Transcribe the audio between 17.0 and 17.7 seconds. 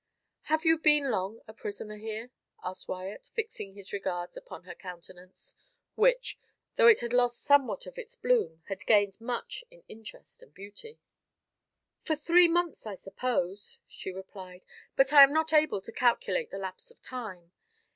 time.